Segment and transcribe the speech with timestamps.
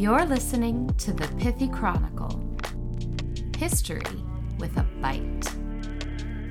[0.00, 2.42] You're listening to the Pithy Chronicle
[3.58, 4.00] History
[4.58, 5.54] with a Bite.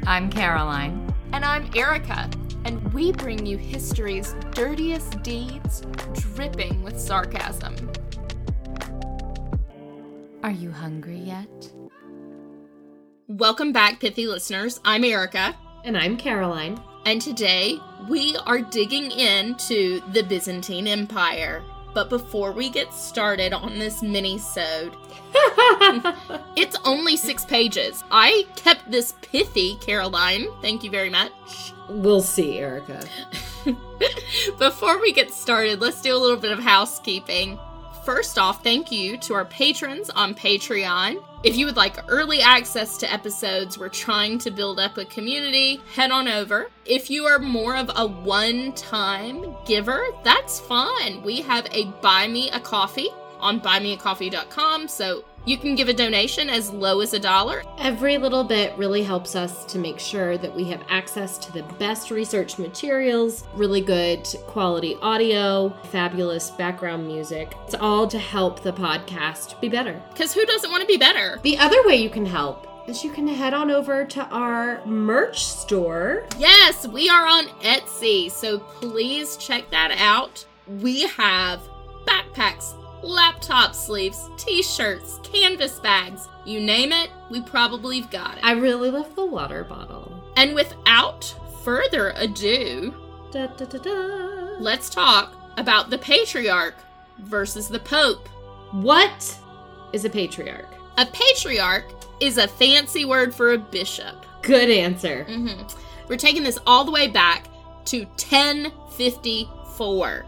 [0.06, 1.12] I'm Caroline.
[1.34, 2.30] And I'm Erica,
[2.66, 5.82] and we bring you history's dirtiest deeds
[6.14, 7.92] dripping with sarcasm.
[10.44, 11.72] Are you hungry yet?
[13.28, 14.80] Welcome back, Pithy listeners.
[14.86, 15.58] I'm Erica.
[15.84, 16.80] And I'm Caroline.
[17.08, 21.64] And today we are digging into the Byzantine Empire.
[21.94, 24.96] But before we get started on this mini-sode,
[26.56, 28.04] it's only six pages.
[28.12, 30.48] I kept this pithy, Caroline.
[30.62, 31.32] Thank you very much.
[31.90, 33.04] We'll see, Erica.
[34.60, 37.60] Before we get started, let's do a little bit of housekeeping.
[38.06, 41.24] First off, thank you to our patrons on Patreon.
[41.42, 45.80] If you would like early access to episodes, we're trying to build up a community,
[45.96, 46.70] head on over.
[46.86, 51.24] If you are more of a one time giver, that's fine.
[51.24, 53.08] We have a Buy Me a Coffee
[53.40, 57.64] on buymeacoffee.com, so you can give a donation as low as a dollar.
[57.78, 61.64] Every little bit really helps us to make sure that we have access to the
[61.80, 67.54] best research materials, really good quality audio, fabulous background music.
[67.66, 70.02] It's all to help the podcast be better.
[70.12, 71.40] Because who doesn't want to be better?
[71.44, 75.44] The other way you can help is you can head on over to our merch
[75.46, 76.26] store.
[76.38, 80.46] Yes, we are on Etsy, so please check that out.
[80.82, 81.62] We have
[82.06, 88.44] backpacks, laptop sleeves, t shirts, canvas bags you name it, we probably have got it.
[88.44, 90.12] I really love the water bottle.
[90.36, 91.24] And without
[91.64, 92.96] further ado,
[93.32, 96.74] Da, da, da, let's talk about the patriarch
[97.20, 98.28] versus the pope.
[98.72, 99.38] What
[99.94, 100.74] is a patriarch?
[100.98, 101.86] A patriarch
[102.20, 104.26] is a fancy word for a bishop.
[104.42, 105.26] Good answer.
[105.26, 105.62] hmm
[106.08, 107.46] We're taking this all the way back
[107.86, 110.26] to 1054.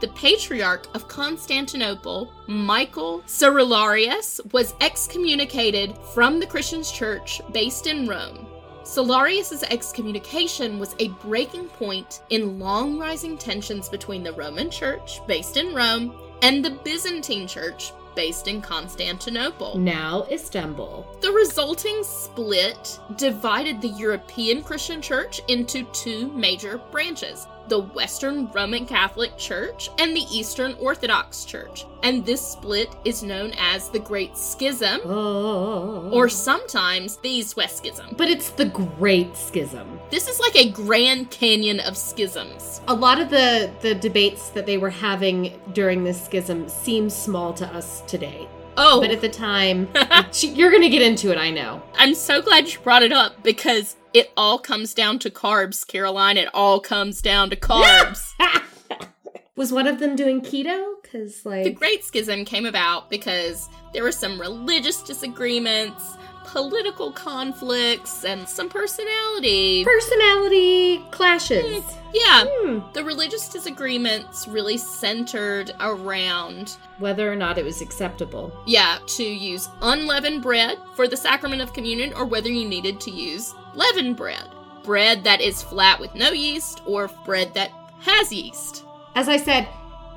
[0.00, 8.46] The Patriarch of Constantinople, Michael Cerularius, was excommunicated from the Christian church based in Rome.
[8.82, 15.58] Cerularius's excommunication was a breaking point in long rising tensions between the Roman Church, based
[15.58, 19.76] in Rome, and the Byzantine Church, based in Constantinople.
[19.78, 21.06] Now Istanbul.
[21.20, 28.84] The resulting split divided the European Christian Church into two major branches the Western Roman
[28.84, 31.86] Catholic Church and the Eastern Orthodox Church.
[32.02, 36.10] And this split is known as the Great Schism, Oh.
[36.12, 38.14] or sometimes the East West Schism.
[38.18, 39.98] But it's the Great Schism.
[40.10, 42.80] This is like a Grand Canyon of schisms.
[42.88, 47.54] A lot of the, the debates that they were having during this schism seem small
[47.54, 48.48] to us today.
[48.76, 49.88] Oh, But at the time,
[50.40, 51.82] you're going to get into it, I know.
[51.96, 56.36] I'm so glad you brought it up because it all comes down to carbs, Caroline.
[56.36, 58.32] It all comes down to carbs.
[59.56, 60.94] Was one of them doing keto?
[61.02, 61.64] Because, like.
[61.64, 66.16] The Great Schism came about because there were some religious disagreements,
[66.46, 69.84] political conflicts, and some personality.
[69.84, 71.82] personality clashes.
[72.14, 72.78] yeah, Hmm.
[72.94, 78.52] the religious disagreements really centered around, Whether or not it was acceptable.
[78.66, 83.10] yeah, to use unleavened bread for the sacrament of communion or whether you needed to
[83.10, 84.44] use leavened bread.
[84.84, 87.70] Bread that is flat with no yeast or bread that
[88.00, 88.84] has yeast.
[89.14, 89.68] As I said,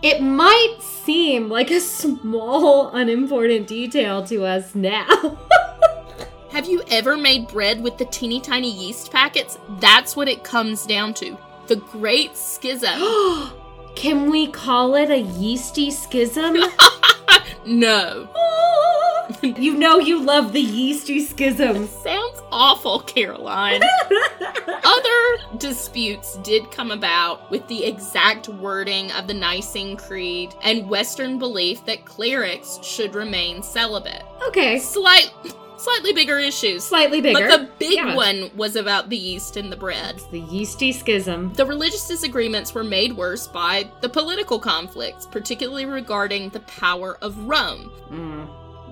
[0.02, 5.08] it might seem like a small, unimportant detail to us now.
[6.52, 9.58] Have you ever made bread with the teeny tiny yeast packets?
[9.80, 11.38] That's what it comes down to.
[11.68, 13.00] The Great Schism.
[13.96, 16.58] Can we call it a yeasty schism?
[17.66, 18.28] no.
[19.42, 21.90] you know you love the yeasty schisms.
[22.54, 23.82] Awful, Caroline.
[24.84, 31.40] Other disputes did come about with the exact wording of the Nicene Creed and Western
[31.40, 34.24] belief that clerics should remain celibate.
[34.48, 35.32] Okay, Slight,
[35.78, 36.84] slightly bigger issues.
[36.84, 37.48] slightly bigger.
[37.48, 38.16] But the big Yeah.
[38.16, 40.22] one was about the yeast in the bread.
[40.32, 41.54] The yeasty schism.
[41.54, 47.38] The religious disagreements were made worse by the political conflicts, particularly regarding the power of
[47.48, 47.92] Rome.
[48.12, 48.48] Mm.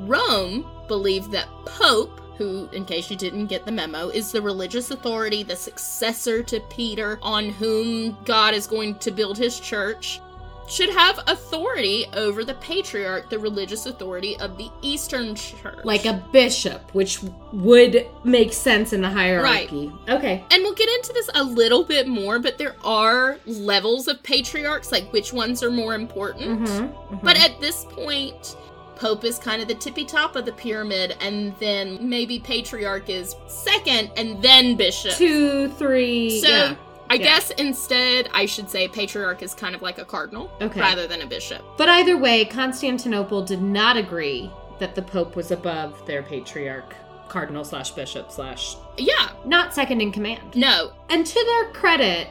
[0.08, 4.92] Rome believed that Pope, who, in case you didn't get the memo, is the religious
[4.92, 10.20] authority, the successor to Peter, on whom God is going to build his church,
[10.68, 15.84] should have authority over the patriarch, the religious authority of the Eastern Church.
[15.84, 17.20] Like a bishop, which
[17.52, 19.92] would make sense in the hierarchy.
[20.08, 20.46] Okay.
[20.50, 24.94] And we'll get into this a little bit more, but there are levels of patriarchs,
[24.94, 26.62] like which ones are more important.
[26.62, 28.56] Mhm, But at this point,
[29.02, 33.36] Pope is kind of the tippy top of the pyramid, and then maybe Patriarch is
[33.48, 35.14] second, and then Bishop.
[35.14, 36.40] Two, three.
[36.40, 36.76] So yeah.
[37.10, 37.24] I Yeah.
[37.24, 40.80] guess instead I should say patriarch is kind of like a cardinal Okay.
[40.80, 41.62] rather than a bishop.
[41.78, 44.50] But either way, Constantinople did not agree
[44.80, 46.94] that the Pope was above their patriarch,
[47.28, 50.56] cardinal slash bishop slash Yeah, not second in command.
[50.56, 52.28] no, And to their credit,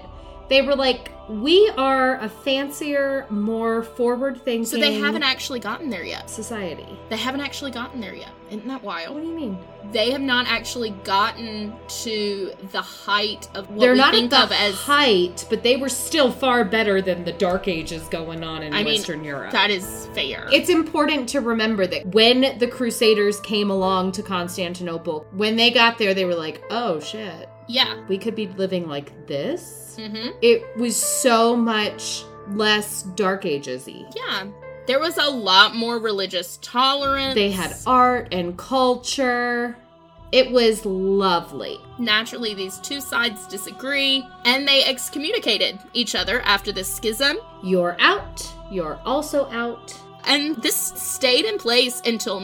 [0.50, 5.88] they were like, we are a fancier, more forward thinking so they haven't actually gotten
[5.88, 6.29] there yet.
[6.29, 6.99] society.
[7.08, 8.31] They haven't actually gotten there yet.
[8.49, 9.14] Isn't that wild?
[9.14, 9.58] What do you mean?
[9.93, 14.47] They have not actually gotten to the height of what They're we not think at
[14.47, 18.64] of as height, but they were still far better than the Dark Ages going on
[18.64, 19.53] in I mean, Western Europe.
[19.53, 20.49] that is fair.
[20.53, 25.96] It's important to remember that when the Crusaders came along to Constantinople, when they got
[25.96, 28.05] there, they were like, oh shit, yeah.
[28.08, 29.96] we could be living like this.
[29.99, 34.05] hmm It was so much less Dark Ages y.
[34.14, 34.46] Yeah.
[34.87, 37.34] There was a lot more religious tolerance.
[37.34, 39.76] They had art and culture.
[40.32, 41.78] It was lovely.
[41.99, 47.37] Naturally, these two sides disagree, and they excommunicated each other after this schism.
[47.62, 48.49] You're out.
[48.70, 49.94] You're also out.
[50.25, 52.40] And this stayed in place until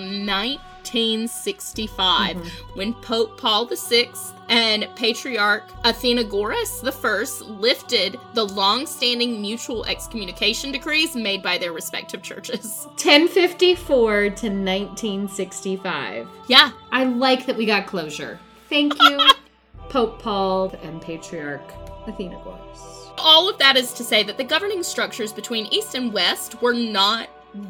[0.95, 2.79] 1965 mm-hmm.
[2.79, 4.11] when Pope Paul VI
[4.49, 12.85] and Patriarch Athenagoras I lifted the long-standing mutual excommunication decrees made by their respective churches.
[12.91, 16.29] 1054 to 1965.
[16.49, 18.39] Yeah, I like that we got closure.
[18.69, 19.19] Thank you,
[19.89, 21.69] Pope Paul and Patriarch
[22.07, 23.13] Athenagoras.
[23.19, 26.75] all of that is to say that the governing structures between East and West were
[26.75, 27.29] not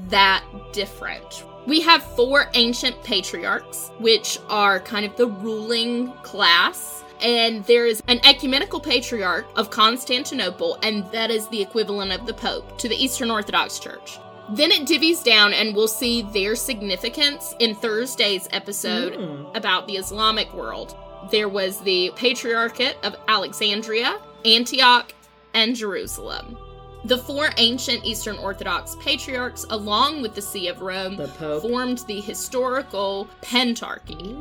[0.09, 1.45] that different.
[1.67, 7.03] We have four ancient patriarchs, which are kind of the ruling class.
[7.21, 12.35] And there is an ecumenical patriarch of Constantinople, and that is the equivalent of the
[12.35, 14.19] Pope to the Eastern Orthodox Church.
[14.51, 19.57] Then it divvies down, and we'll see their significance in Thursday's episode Mm.
[19.57, 20.95] about the Islamic world.
[21.33, 25.13] There was the Patriarchate of Alexandria, Antioch,
[25.55, 26.57] and Jerusalem.
[27.07, 31.63] The four ancient Eastern Orthodox patriarchs, along with the See of Rome, The Pope.
[31.63, 34.35] formed the historical Pentarchy,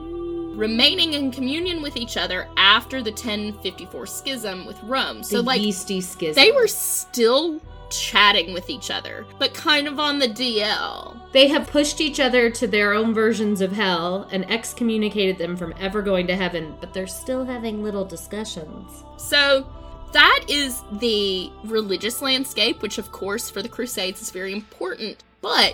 [0.57, 5.21] remaining in communion with each other after the 1054 schism with Rome.
[5.21, 6.43] So, the like, yeasty schism.
[6.43, 11.19] they were still chatting with each other, but kind of on the DL.
[11.33, 15.75] They have pushed each other to their own versions of hell and excommunicated them from
[15.79, 19.03] ever going to heaven, but they're still having little discussions.
[19.17, 19.67] So
[20.15, 25.25] that is the religious landscape, which of course for the Crusades is very important.
[25.41, 25.73] But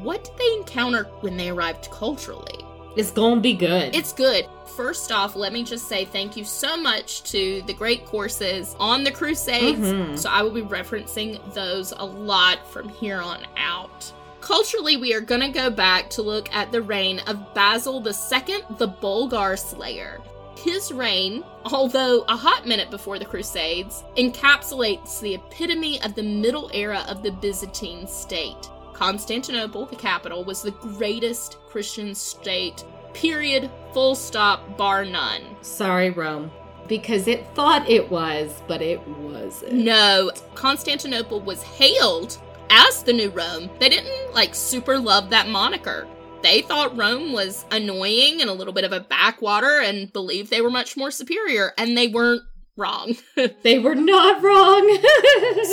[0.00, 2.64] what did they encounter when they arrived culturally?
[2.96, 3.92] It's gonna be good.
[3.92, 4.46] It's good.
[4.76, 9.02] First off, let me just say thank you so much to the great courses on
[9.02, 9.80] the Crusades.
[9.80, 10.16] Mhm.
[10.16, 14.12] So I will be referencing those a lot from here on out.
[14.40, 18.64] Culturally, we are going to go back to look at the reign of Basil II,
[18.78, 20.20] the Bulgar Slayer.
[20.62, 26.70] His reign, although a hot minute before the Crusades, encapsulates the epitome of the middle
[26.72, 28.70] era of the Byzantine state.
[28.92, 35.42] Constantinople, the capital, was the greatest Christian state, period, full stop, bar none.
[35.62, 36.52] Sorry, Rome.
[36.86, 39.72] Because it thought it was, but it wasn't.
[39.72, 42.38] No, Constantinople was hailed
[42.70, 43.68] as the new Rome.
[43.80, 46.06] They didn't like super love that moniker.
[46.42, 50.60] They thought Rome was annoying and a little bit of a backwater and believed they
[50.60, 52.42] were much more superior, and they weren't
[52.76, 53.14] wrong.
[53.62, 54.98] They were not wrong.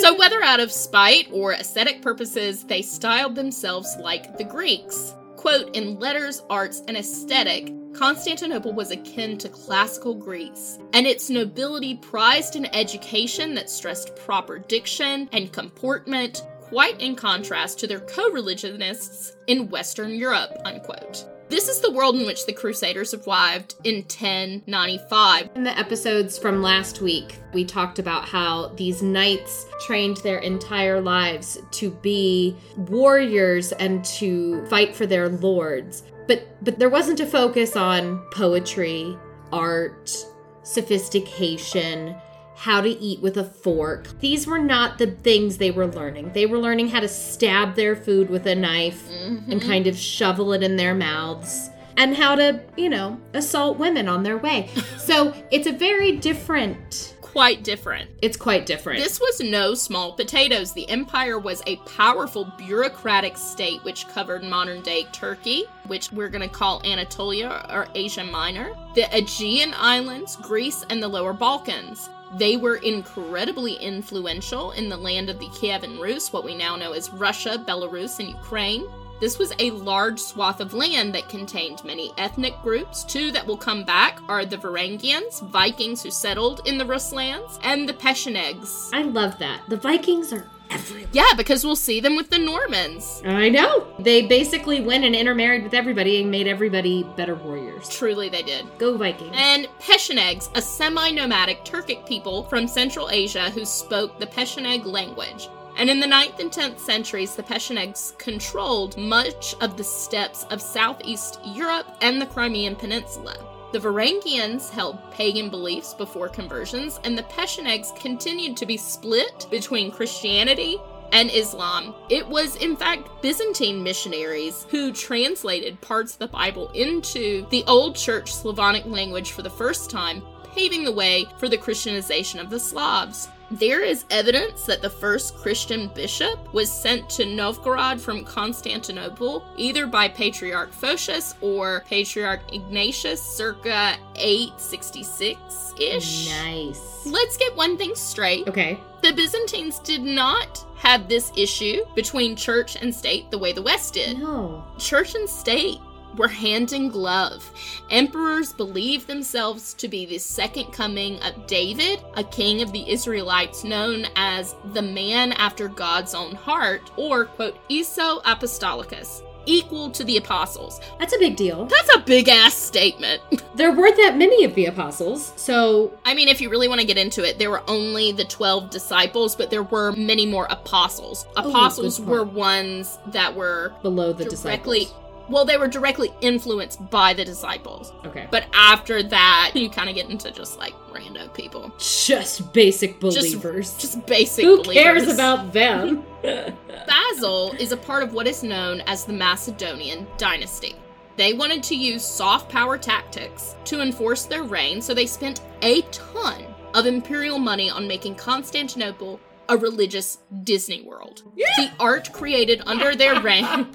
[0.00, 5.14] so, whether out of spite or aesthetic purposes, they styled themselves like the Greeks.
[5.36, 11.96] Quote, in letters, arts, and aesthetic, Constantinople was akin to classical Greece, and its nobility
[11.96, 18.30] prized an education that stressed proper diction and comportment, quite in contrast to their co
[18.30, 20.56] religionists in Western Europe.
[20.64, 21.26] Unquote.
[21.48, 25.50] This is the world in which the Crusaders arrived in 1095.
[25.56, 31.00] In the episodes from last week, we talked about how these knights trained their entire
[31.00, 36.04] lives to be warriors and to fight for their lords.
[36.28, 39.18] But but there wasn't a focus on poetry,
[39.52, 40.16] art,
[40.62, 42.14] sophistication,
[42.60, 44.06] how to eat with a fork.
[44.20, 46.30] These were not the things they were learning.
[46.34, 49.58] They were learning how to stab their food with a knife and mm-hmm.
[49.60, 54.22] kind of shovel it in their mouths and how to, you know, assault women on
[54.22, 54.68] their way.
[54.98, 57.16] So it's a very different.
[57.20, 58.10] Quite different.
[58.22, 59.00] It's quite different.
[59.02, 60.72] This was no small potatoes.
[60.72, 66.48] The empire was a powerful bureaucratic state which covered modern day Turkey, which we're going
[66.48, 72.08] to call Anatolia or Asia Minor, the Aegean Islands, Greece, and the Lower Balkans.
[72.36, 76.92] They were incredibly influential in the land of the Kievan Rus, what we now know
[76.92, 78.86] as Russia, Belarus, and Ukraine.
[79.20, 83.04] This was a large swath of land that contained many ethnic groups.
[83.04, 87.58] Two that will come back are the Varangians, Vikings who settled in the Rus lands,
[87.62, 88.88] and the Pechenegs.
[88.94, 89.60] I love that.
[89.68, 91.08] The Vikings are everywhere.
[91.12, 93.22] Yeah, because we'll see them with the Normans.
[93.24, 93.94] I know.
[93.98, 97.88] They basically went and intermarried with everybody and made everybody better warriors.
[97.88, 98.66] Truly, they did.
[98.78, 99.34] Go Vikings.
[99.34, 105.48] And Pechenegs, a semi nomadic Turkic people from Central Asia who spoke the Pecheneg language.
[105.76, 110.60] And in the 9th and 10th centuries, the Pechenegs controlled much of the steppes of
[110.60, 113.49] southeast Europe and the Crimean Peninsula.
[113.72, 119.92] The Varangians held pagan beliefs before conversions, and the Pechenegs continued to be split between
[119.92, 120.76] Christianity
[121.12, 121.94] and Islam.
[122.08, 127.94] It was, in fact, Byzantine missionaries who translated parts of the Bible into the Old
[127.94, 130.22] Church Slavonic language for the first time,
[130.52, 133.28] paving the way for the Christianization of the Slavs.
[133.50, 139.88] There is evidence that the first Christian bishop was sent to Novgorod from Constantinople, either
[139.88, 146.28] by Patriarch Photius or Patriarch Ignatius circa 866 ish.
[146.28, 147.04] Nice.
[147.04, 148.46] Let's get one thing straight.
[148.46, 148.78] Okay.
[149.02, 153.94] The Byzantines did not have this issue between church and state the way the West
[153.94, 154.18] did.
[154.18, 154.64] No.
[154.78, 155.78] Church and state
[156.16, 157.50] were hand in glove.
[157.90, 163.64] Emperors believed themselves to be the second coming of David, a king of the Israelites
[163.64, 170.16] known as the man after God's own heart, or, quote, Iso Apostolicus, equal to the
[170.16, 170.80] apostles.
[170.98, 171.66] That's a big deal.
[171.66, 173.22] That's a big ass statement.
[173.52, 176.86] There weren't that many of the apostles, so I mean, if you really want to
[176.86, 181.26] get into it, there were only the 12 disciples, but there were many more apostles.
[181.36, 184.94] Oh, apostles good were ones that were below the directly, disciples.
[185.30, 187.92] Well, they were directly influenced by the disciples.
[188.04, 188.26] Okay.
[188.30, 191.72] But after that, you kind of get into just like random people.
[191.78, 193.76] just basic Just- believers.
[193.78, 194.82] Just basic Who believers.
[194.82, 196.04] cares about them?
[196.86, 200.74] Basil is a part of what is known as the Macedonian dynasty.
[201.16, 205.82] They wanted to use soft power tactics to enforce their reign, so they spent a
[205.92, 206.44] ton
[206.74, 211.22] of imperial money on making Constantinople a religious Disney World.
[211.56, 213.66] The art created under their reign.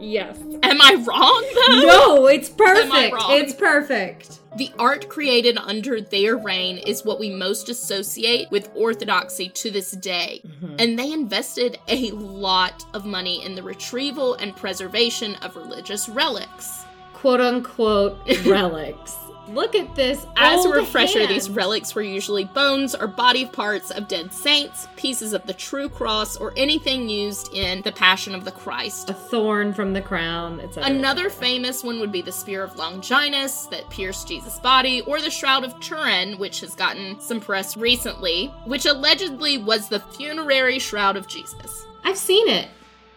[0.00, 0.36] yes.
[0.62, 1.86] Am I wrong though?
[1.86, 3.16] No, it's perfect.
[3.30, 4.40] It's perfect.
[4.56, 9.92] The art created under their reign is what we most associate with orthodoxy to this
[9.92, 10.40] day.
[10.46, 10.76] Mm-hmm.
[10.78, 16.84] And they invested a lot of money in the retrieval and preservation of religious relics.
[17.12, 19.14] Quote unquote relics.
[19.48, 20.26] Look at this.
[20.36, 21.30] As a refresher, hand.
[21.30, 25.88] these relics were usually bones or body parts of dead saints, pieces of the true
[25.88, 29.10] cross, or anything used in the Passion of the Christ.
[29.10, 30.90] a thorn from the crown, etc.
[30.90, 35.30] Another famous one would be the Spear of Longinus that pierced Jesus' body, or the
[35.30, 41.16] Shroud of Turin, which has gotten some press recently, which allegedly was the funerary shroud
[41.16, 41.86] of Jesus.
[42.04, 42.68] I've seen it,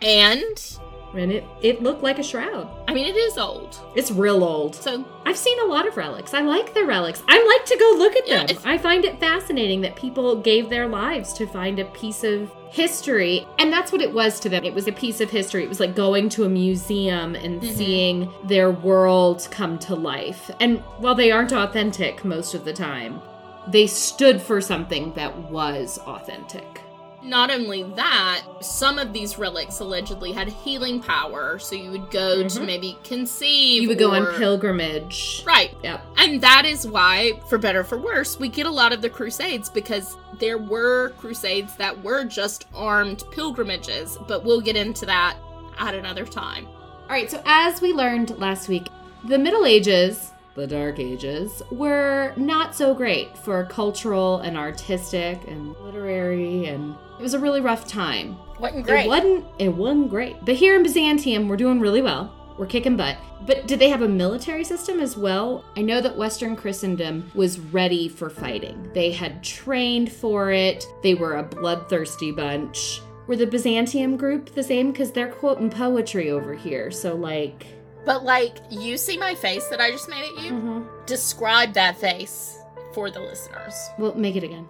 [0.02, 0.80] And,
[1.13, 2.68] and it it looked like a shroud.
[2.88, 3.80] I mean, it is old.
[3.96, 4.75] It's real old.
[4.75, 6.34] So, I've seen a lot of relics.
[6.34, 7.22] I like the relics.
[7.28, 8.58] I like to go look at Yeah, them.
[8.66, 13.48] I find it fascinating that people gave their lives to find a piece of history.
[13.58, 14.63] And that's what it was to them.
[14.63, 15.63] It was a piece of history.
[15.63, 17.74] It was like going to a museum and Mhm.
[17.75, 20.51] seeing their world come to life.
[20.60, 23.22] And while they aren't authentic most of the time,
[23.68, 26.82] they stood for something that was authentic.
[27.30, 32.44] Not only that, some of these relics allegedly had healing power, so you would go
[32.48, 32.66] to Mhm.
[32.66, 33.84] maybe conceive.
[33.84, 35.44] You would go on pilgrimage.
[35.46, 35.76] Right.
[35.84, 36.06] Yep.
[36.18, 39.10] And that is why, for better or for worse, we get a lot of the
[39.10, 45.38] crusades because there were crusades that were just armed pilgrimages, but we'll get into that
[45.78, 46.68] at another time.
[46.68, 48.88] All right, so as we learned last week,
[49.24, 55.75] the Middle Ages, the Dark Ages, were not so great for cultural and artistic and
[55.78, 58.38] literary, and it was a really rough time.
[58.60, 59.46] Wasn't It wasn't.
[59.58, 60.36] It wasn't great.
[60.46, 62.36] But here in Byzantium, we're doing really well.
[62.58, 63.18] We're kicking butt.
[63.46, 65.63] But did they have a military system as well?
[65.78, 68.92] I know that Western Christendom was ready for fighting.
[68.94, 70.86] They had trained for it.
[71.01, 73.01] They were a bloodthirsty bunch.
[73.28, 74.92] Were the Byzantium group the same?
[74.92, 76.92] Because they're quoting poetry over here.
[76.92, 77.66] So, like.
[78.06, 80.51] But, like, you see my face that I just made at you?
[80.51, 81.06] Mm-hmm.
[81.06, 82.60] Describe that face
[82.94, 83.89] for the listeners.
[83.98, 84.68] Well, make it again.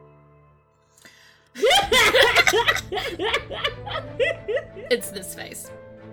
[4.89, 5.69] It's this face.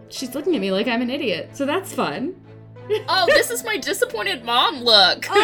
[0.08, 1.50] She's looking at me like I'm an idiot.
[1.54, 2.34] So that's fun.
[3.08, 5.26] Oh, this is my disappointed mom look.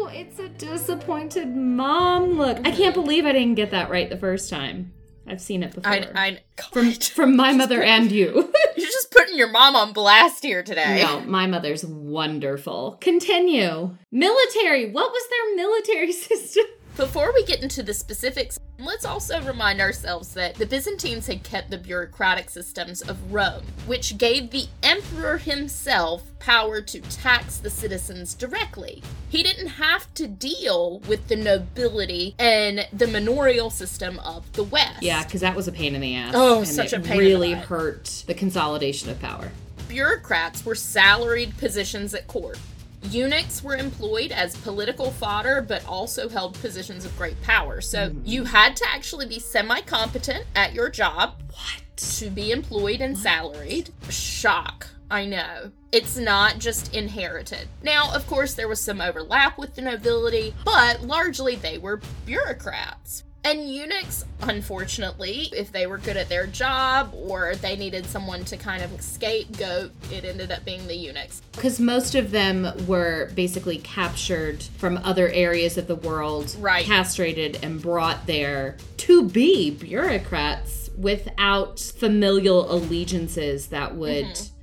[0.00, 2.58] Oh, it's a disappointed mom look.
[2.58, 3.02] I can't mm-hmm.
[3.02, 4.92] believe I didn't get that right the first time.
[5.30, 5.92] I've seen it before.
[5.92, 6.38] I, I,
[6.72, 8.32] from from my mother and you.
[8.76, 11.02] You're just putting your mom on blast here today.
[11.02, 12.98] no, my mother's wonderful.
[13.00, 13.96] Continue.
[14.10, 14.90] Military.
[14.90, 16.64] What was their military system?
[16.98, 21.70] Before we get into the specifics, let's also remind ourselves that the Byzantines had kept
[21.70, 28.34] the bureaucratic systems of Rome, which gave the emperor himself power to tax the citizens
[28.34, 29.00] directly.
[29.28, 35.00] He didn't have to deal with the nobility and the manorial system of the West.
[35.00, 36.32] Yeah, because that was a pain in the ass.
[36.36, 39.52] Oh, and such it a pain in the really hurt the consolidation of power.
[39.86, 42.58] bureaucrats were salaried positions at court.
[43.04, 47.80] Eunuchs were employed as political fodder, but also held positions of great power.
[47.80, 48.20] So hmm.
[48.24, 51.82] you had to actually be semi competent at your job What?
[51.96, 53.90] to be employed and salaried.
[54.08, 54.88] Shock.
[55.10, 55.72] I know.
[55.90, 57.66] It's not just inherited.
[57.82, 63.24] Now, of course, there was some overlap with the nobility, but largely they were bureaucrats.
[63.44, 68.56] And eunuchs, unfortunately, if they were good at their job or they needed someone to
[68.56, 71.40] kind of scapegoat, it ended up being the eunuchs.
[71.52, 76.84] Because most of them were basically captured from other areas of the world, Right.
[76.84, 84.54] castrated, and brought there to be bureaucrats without familial allegiances that would Mm-hmm.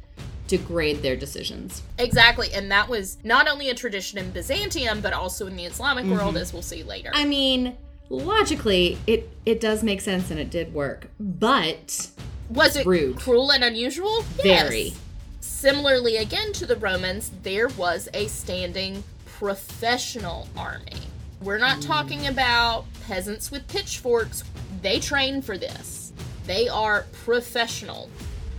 [0.48, 1.82] degrade their decisions.
[1.98, 6.05] Exactly, and that was not only a tradition in Byzantium, but also in the Islamic
[6.05, 7.10] world, as we'll see later.
[7.13, 7.75] I mean,
[8.09, 12.09] logically, it it does make sense and it did work, but
[12.50, 13.17] was it rude.
[13.17, 14.21] cruel and unusual?
[14.41, 14.83] Very.
[14.83, 15.00] Yes.
[15.39, 21.01] Similarly, again to the Romans, there was a standing professional army.
[21.41, 21.88] We're not hmm.
[21.88, 24.43] talking about peasants with pitchforks.
[24.81, 26.13] They train for this.
[26.45, 28.09] They are professional.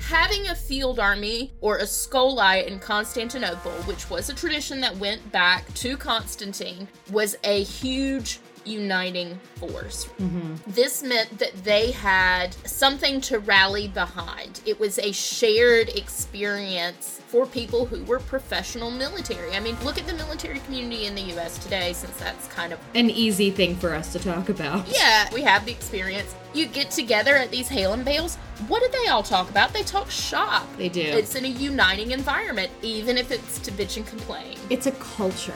[0.00, 5.32] Having a field army or a scholae in Constantinople, which was a tradition that went
[5.32, 10.06] back to Constantine, was a huge uniting force.
[10.20, 10.54] Mm-hmm.
[10.66, 14.60] This meant that they had something to rally behind.
[14.66, 19.52] It was a shared experience for people who were professional military.
[19.52, 22.78] I mean, look at the military community in the US today, since that's kind of
[22.94, 24.86] an easy thing for us to talk about.
[24.88, 26.34] yeah, we have the experience.
[26.54, 28.36] You get together at these hail and bales.
[28.68, 29.72] What do they all talk about?
[29.72, 30.66] They talk shop.
[30.78, 31.02] They do.
[31.02, 34.56] It's in a uniting environment, even if it's to bitch and complain.
[34.70, 35.54] It's a culture.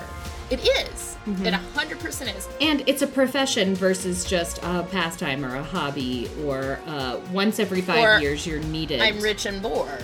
[0.50, 1.16] It is.
[1.26, 2.48] It 100% is.
[2.60, 7.82] And it's a profession versus just a pastime or a hobby or uh, once every
[7.82, 9.00] five Or, years you're needed.
[9.00, 10.02] I'm rich and bored.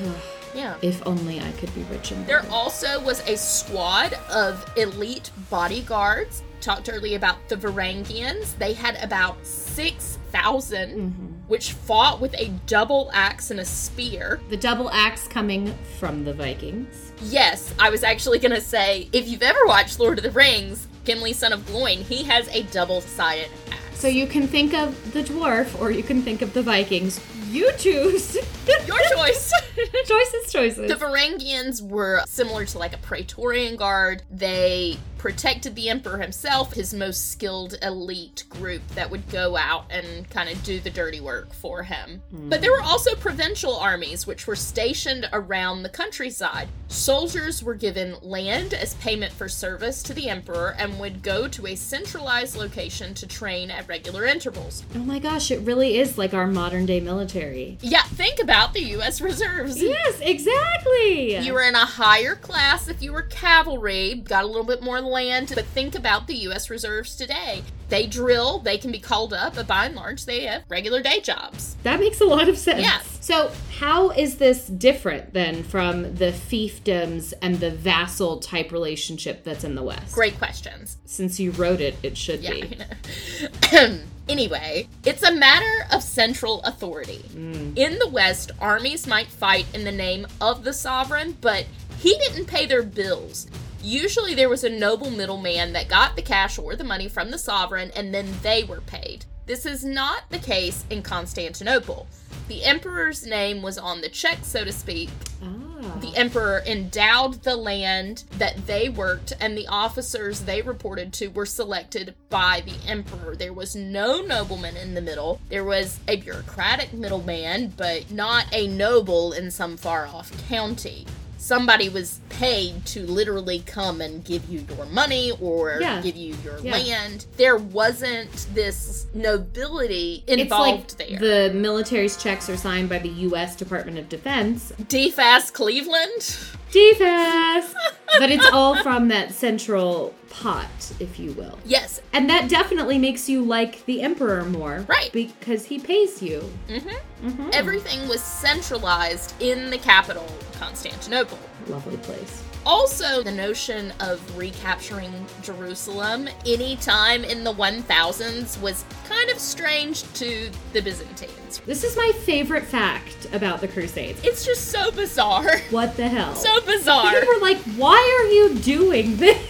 [0.54, 0.76] yeah.
[0.80, 2.42] If only I could be rich and bored.
[2.42, 6.42] There also was a squad of elite bodyguards.
[6.62, 8.56] Talked earlier about the Varangians.
[8.56, 14.40] They had about 6,000, which fought with a double axe and a spear.
[14.48, 17.11] The double axe coming from the Vikings.
[17.24, 21.32] Yes, I was actually gonna say, if you've ever watched Lord of the Rings, Gimli,
[21.32, 23.82] son of Gloin, he has a double-sided axe.
[23.94, 27.20] So you can think of the dwarf or you can think of the Vikings.
[27.48, 28.34] You choose.
[28.86, 29.52] Your choice.
[30.06, 30.88] choices, choices.
[30.88, 34.22] the Varangians were similar to like a Praetorian Guard.
[34.30, 40.28] They protected the Emperor himself, his most skilled elite group that would go out and
[40.30, 42.20] kind of do the dirty work for him.
[42.32, 46.66] But there were also provincial armies which were stationed around the countryside.
[46.88, 51.68] Soldiers were given land as payment for service to the Emperor and would go to
[51.68, 54.84] a centralized location to train at regular intervals.
[54.96, 57.78] oh my gosh, it really is like our modern day military.
[57.80, 59.80] Yeah, think about the US reserves.
[59.80, 61.36] Yes, exactly.
[61.36, 65.00] You were in a higher class if you were cavalry, got a little bit more
[65.12, 66.70] land, but think about the U.S.
[66.70, 67.62] reserves today.
[67.88, 71.20] They drill, they can be called up, but by and large, they have regular day
[71.20, 71.76] jobs.
[71.82, 72.82] That makes a lot of sense.
[72.82, 73.00] Yeah.
[73.20, 79.62] So, how is this different then from the fiefdoms and the vassal type relationship that's
[79.62, 80.14] in the West?
[80.14, 80.96] Great questions.
[81.04, 83.98] Since you wrote it, it should Yeah, be.
[84.28, 87.24] Anyway, it's a matter of central authority.
[87.34, 87.76] Mm.
[87.76, 91.66] In the West, armies might fight in the name of the sovereign, but
[91.98, 93.48] he didn't pay their bills.
[93.82, 97.38] Usually, there was a noble middleman that got the cash or the money from the
[97.38, 99.24] sovereign, and then they were paid.
[99.46, 102.06] This is not the case in Constantinople.
[102.46, 105.08] The emperor's name was on the check, so to speak,
[105.42, 105.98] Ah.
[106.00, 111.46] the emperor endowed the land that they worked, and the officers they reported to were
[111.46, 113.34] selected by the emperor.
[113.34, 115.40] There was no nobleman in the middle.
[115.48, 121.06] There was a bureaucratic middleman, but not a noble in some far off county.
[121.42, 126.00] Somebody was paid to literally come and give you your money or Yeah.
[126.00, 126.72] give you your Yeah.
[126.76, 127.26] land.
[127.36, 131.48] There wasn't this nobility involved like there.
[131.48, 133.56] the military's checks are signed by the U.S.
[133.56, 134.72] Department of Defense.
[134.88, 136.36] DFAS Cleveland?
[136.70, 137.74] DFAS!
[138.18, 141.58] but it's all from that central pot, if you will.
[141.64, 144.84] Yes, And that definitely makes you like the emperor more.
[144.88, 145.12] Right.
[145.12, 146.50] Because he pays you.
[146.68, 147.28] Mm-hmm.
[147.28, 147.50] Mm-hmm.
[147.52, 150.26] Everything was centralized in the capital,
[150.58, 151.38] Constantinople.
[151.68, 152.42] Lovely place.
[152.64, 160.48] Also, the notion of recapturing Jerusalem anytime in the 1000s was kind of strange to
[160.72, 161.60] the Byzantines.
[161.66, 164.20] This is my favorite fact about the Crusades.
[164.22, 165.58] It's just so bizarre.
[165.70, 166.34] What the hell?
[166.36, 167.12] So bizarre.
[167.12, 169.48] People were like, why are you doing this?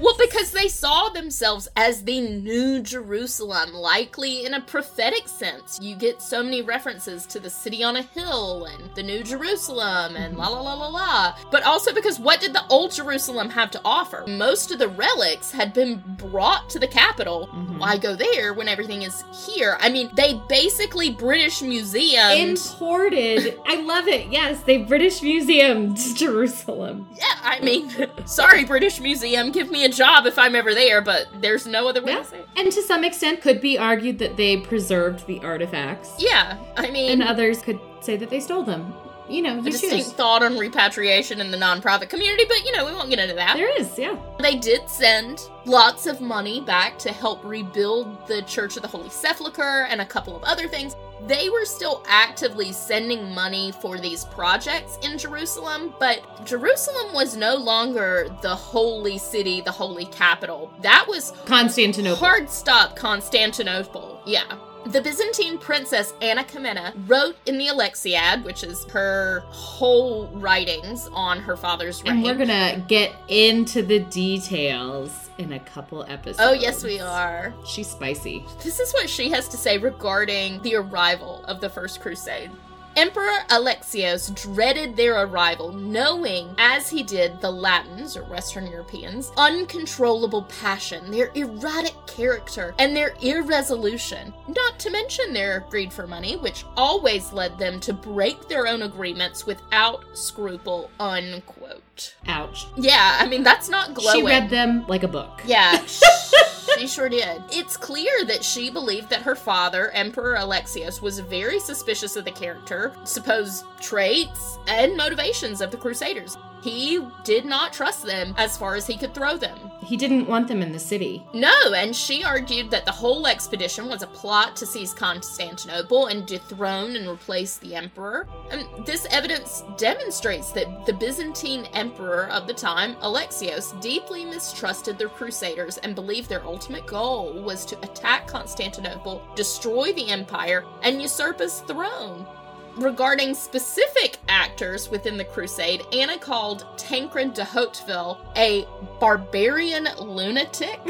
[0.00, 5.78] Well, because they saw themselves as the new Jerusalem, likely in a prophetic sense.
[5.82, 10.16] You get so many references to the city on a hill and the new Jerusalem
[10.16, 11.34] and la la la la la.
[11.50, 14.24] But also because what did the old Jerusalem have to offer?
[14.26, 17.48] Most of the relics had been brought to the capital.
[17.48, 17.78] Mm-hmm.
[17.78, 19.76] Why go there when everything is here?
[19.80, 23.58] I mean, they basically British Museum Imported.
[23.66, 24.30] I love it.
[24.32, 27.08] Yes, they British Museum Jerusalem.
[27.14, 27.90] yeah, I mean,
[28.24, 32.02] sorry, British Museum, give me a job if I'm ever there, but there's no other
[32.02, 32.18] way Yeah.
[32.18, 32.48] to say it.
[32.56, 36.12] And to some extent, could be argued that they preserved the artifacts.
[36.18, 38.92] Yeah, I mean, And others could say that they stole them.
[39.30, 40.12] You know, a distinct choose.
[40.12, 43.56] thought on repatriation in the nonprofit community, but you know, we won't get into that.
[43.56, 44.16] There is, yeah.
[44.40, 49.08] They did send lots of money back to help rebuild the Church of the Holy
[49.08, 50.96] Sepulchre and a couple of other things.
[51.26, 57.56] They were still actively sending money for these projects in Jerusalem, but Jerusalem was no
[57.56, 60.72] longer the holy city, the holy capital.
[60.80, 62.16] That was Constantinople.
[62.16, 64.22] hard stop Constantinople.
[64.26, 64.56] Yeah.
[64.86, 71.38] The Byzantine princess Anna Comnena wrote in the Alexiad, which is her whole writings on
[71.40, 72.14] her father's reign.
[72.14, 76.38] and we're gonna get into the details in a couple episodes.
[76.40, 77.52] Oh, yes, we are.
[77.66, 78.44] She's spicy.
[78.64, 82.50] This is what she has to say regarding the arrival of the First Crusade.
[82.96, 90.42] Emperor Alexios dreaded their arrival, knowing, as he did the Latins, or Western Europeans, uncontrollable
[90.44, 96.64] passion, their erratic character, and their irresolution, not to mention their greed for money, which
[96.76, 102.16] always led them to break their own agreements without scruple, unquote.
[102.26, 102.66] Ouch.
[102.76, 104.20] Yeah, I mean, that's not glowing.
[104.20, 105.42] She read them like a book.
[105.44, 105.84] Yeah,
[106.78, 107.42] she sure did.
[107.50, 112.30] It's clear that she believed that her father, Emperor Alexius, was very suspicious of the
[112.30, 116.36] character, supposed traits, and motivations of the Crusaders.
[116.62, 119.58] He did not trust them as far as he could throw them.
[119.82, 121.26] He didn't want them in the city.
[121.32, 126.26] No, and she argued that the whole expedition was a plot to seize Constantinople and
[126.26, 128.28] dethrone and replace the emperor.
[128.50, 135.08] And this evidence demonstrates that the Byzantine emperor of the time, Alexios, deeply mistrusted the
[135.08, 141.40] Crusaders and believed their ultimate goal was to attack Constantinople, destroy the empire, and usurp
[141.40, 142.26] his throne.
[142.76, 148.66] Regarding specific actors within the crusade, Anna called Tancred de Hauteville a
[149.00, 150.80] barbarian lunatic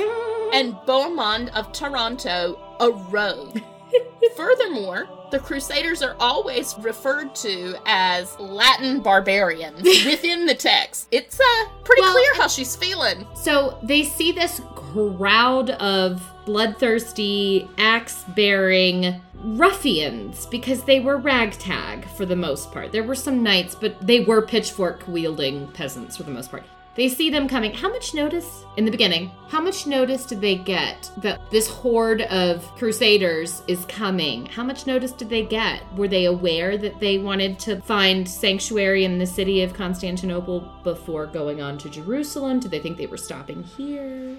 [0.53, 3.61] and Bohemond of Taranto a rogue.
[4.37, 11.09] Furthermore, the Crusaders are always referred to as Latin barbarians within the text.
[11.11, 13.27] It's uh, pretty Well, clear how she's feeling.
[13.35, 22.27] So they see this crowd of bloodthirsty, axe bearing ruffians because they were ragtag for
[22.27, 22.91] the most part.
[22.91, 26.65] There were some knights, but they were pitchfork wielding peasants for the most part.
[26.97, 27.73] They see them coming.
[27.73, 29.31] How much notice in the beginning?
[29.47, 34.47] How much notice did they get that this horde of crusaders is coming?
[34.47, 35.85] How much notice did they get?
[35.95, 41.27] Were they aware that they wanted to find sanctuary in the city of Constantinople before
[41.27, 42.59] going on to Jerusalem?
[42.59, 44.37] Did they think they were stopping here?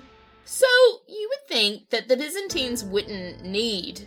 [0.52, 0.68] So,
[1.08, 4.06] you would think that the Byzantines wouldn't need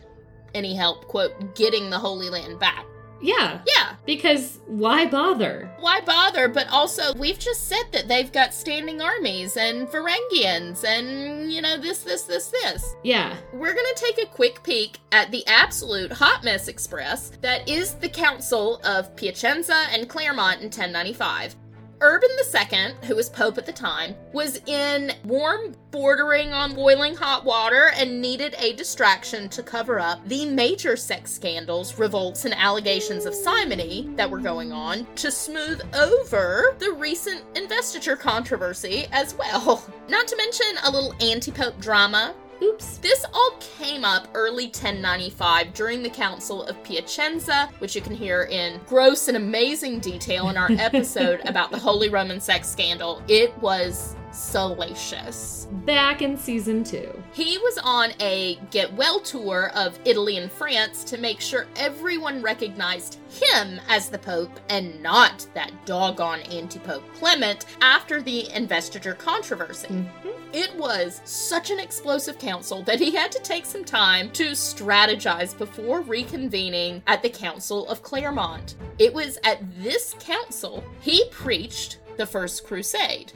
[0.55, 2.85] any help, quote, getting the Holy Land back.
[3.23, 5.75] Yeah, Yeah, because why bother?
[5.81, 6.49] why bother?
[6.49, 11.79] But also, we've just said that they've got standing armies and Varangians and, you know,
[11.79, 12.95] this, this, this, this.
[13.03, 13.35] Yeah.
[13.55, 17.95] We're going to take a quick peek at the absolute hot mess express that is
[17.95, 21.57] the Council of Piacenza and Clermont in 1095.
[22.01, 27.45] Urban II, who was Pope at the time, was in warm, bordering on boiling hot
[27.45, 33.27] water and needed a distraction to cover up the major sex scandals, revolts, and allegations
[33.27, 39.85] of simony that were going on to smooth over the recent investiture controversy as well.
[40.09, 42.97] Not to mention a little anti Pope drama Oops.
[42.99, 48.45] this all came up early 1095 during the Council of Piacenza, which you can hear
[48.45, 53.23] in gross and amazing detail in our episode about the Holy Roman sex scandal.
[53.29, 55.69] It was salacious.
[55.85, 57.23] Back in season two.
[57.33, 62.43] He was on a get well tour of Italy and France to make sure everyone
[62.43, 69.15] recognized him as the Pope and not that doggone anti Pope Clement after the investiture
[69.15, 69.89] controversy.
[69.89, 70.29] Mm-hmm.
[70.53, 75.57] It was such an explosive council that he had to take some time to strategize
[75.59, 78.77] before reconvening at the Council of Clermont.
[79.01, 83.33] It was at this council he preached the First Crusade.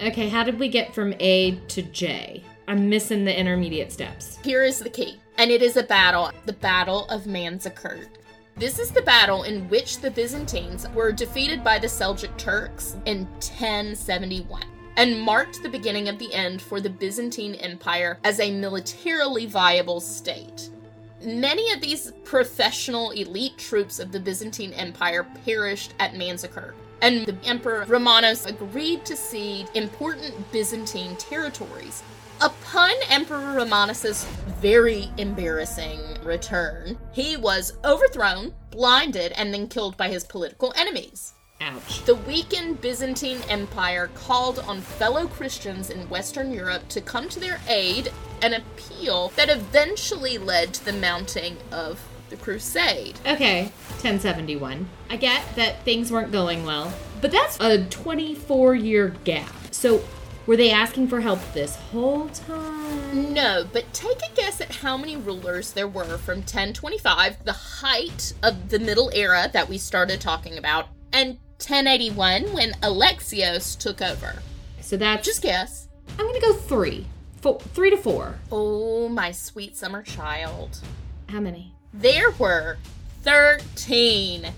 [0.00, 2.42] Okay, how did we get from A to J?
[2.66, 4.38] I'm missing the intermediate steps.
[4.44, 8.08] Here is the key, and it is a battle, the Battle of Manzikert.
[8.56, 13.24] This is the battle in which the Byzantines were defeated by the Seljuk Turks in
[13.36, 14.62] 1071
[14.96, 20.00] and marked the beginning of the end for the Byzantine Empire as a militarily viable
[20.00, 20.70] state.
[21.22, 27.36] Many of these professional elite troops of the Byzantine Empire perished at Manzikert, and the
[27.44, 32.02] Emperor Romanos agreed to cede important Byzantine territories.
[32.40, 34.24] Upon Emperor Romanos's
[34.60, 41.34] very embarrassing return, he was overthrown, blinded, and then killed by his political enemies.
[41.60, 42.04] Ouch.
[42.04, 47.60] The weakened Byzantine Empire called on fellow Christians in Western Europe to come to their
[47.68, 53.18] aid, an appeal that eventually led to the mounting of the Crusade.
[53.26, 53.64] Okay,
[54.00, 54.88] 1071.
[55.10, 59.52] I get that things weren't going well, but that's a 24 year gap.
[59.70, 60.02] So,
[60.46, 63.34] were they asking for help this whole time?
[63.34, 68.32] No, but take a guess at how many rulers there were from 1025, the height
[68.42, 74.42] of the Middle Era that we started talking about, and 1081 when Alexios took over.
[74.80, 75.88] So that's Just guess.
[76.18, 77.06] I'm gonna go three,
[77.42, 78.38] four, three to four.
[78.50, 80.80] Oh, my sweet summer child.
[81.28, 81.74] How many?
[81.92, 82.78] There were
[83.22, 84.52] 13.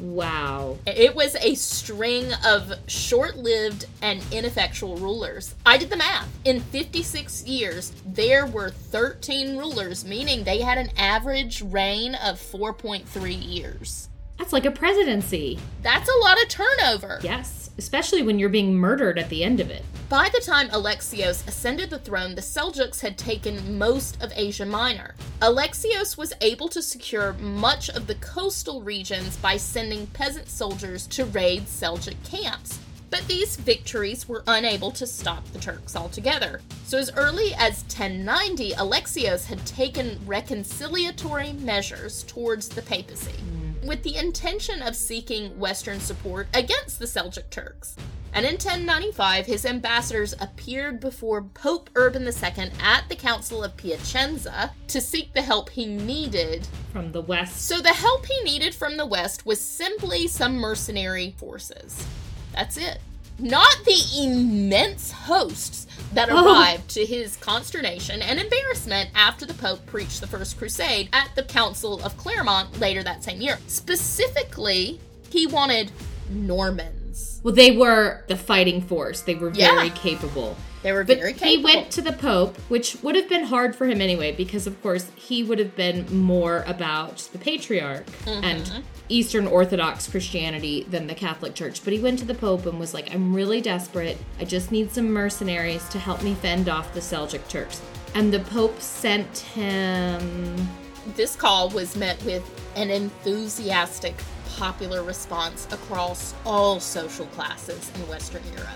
[0.00, 0.78] Wow.
[0.86, 5.54] It was a string of short lived and ineffectual rulers.
[5.66, 6.28] I did the math.
[6.44, 13.46] In 56 years, there were 13 rulers, meaning they had an average reign of 4.3
[13.46, 14.08] years.
[14.38, 15.58] That's like a presidency.
[15.82, 17.20] That's a lot of turnover.
[17.22, 19.84] Yes, especially when you're being murdered at the end of it.
[20.08, 25.14] By the time Alexios ascended the throne, the Seljuks had taken most of Asia Minor.
[25.40, 31.24] Alexios was able to secure much of the coastal regions by sending peasant soldiers to
[31.26, 32.80] raid Seljuk camps.
[33.10, 36.60] But these victories were unable to stop the Turks altogether.
[36.84, 43.34] So, as early as 1090, Alexios had taken reconciliatory measures towards the papacy,
[43.84, 47.96] with the intention of seeking Western support against the Seljuk Turks.
[48.32, 54.70] And in 1095, his ambassadors appeared before Pope Urban II at the Council of Piacenza
[54.86, 56.66] to seek the help he needed.
[56.92, 57.66] From the west.
[57.66, 62.06] So, the help he needed from the West was simply some mercenary forces.
[62.52, 63.00] That's it.
[63.40, 66.44] Not the immense hosts that Oh.
[66.44, 71.42] arrived to his consternation and embarrassment after the Pope preached the First Crusade at the
[71.42, 73.58] Council of Clermont later that same year.
[73.66, 75.00] Specifically,
[75.30, 75.90] he wanted
[76.28, 77.40] Normans.
[77.42, 79.22] Well, they were the fighting force.
[79.22, 80.56] They were very capable.
[80.82, 83.86] They were But very he went to the Pope, which would have been hard for
[83.86, 88.44] him anyway, because of course he would have been more about the patriarch Mm-hmm.
[88.44, 91.82] and Eastern Orthodox Christianity than the Catholic Church.
[91.84, 94.16] But he went to the Pope and was like, I'm really desperate.
[94.38, 97.82] I just need some mercenaries to help me fend off the Seljuk Turks.
[98.14, 100.68] And the Pope sent him.
[101.16, 102.42] This call was met with
[102.76, 104.14] an enthusiastic
[104.56, 108.68] popular response across all social classes in Western Europe.